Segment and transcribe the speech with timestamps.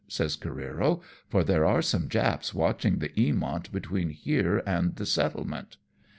[0.17, 0.99] "says Careero,"
[1.29, 5.77] for there are some Japs watching the Eamont between here and the settlement."